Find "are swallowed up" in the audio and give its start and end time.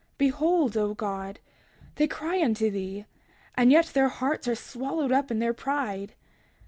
4.47-5.29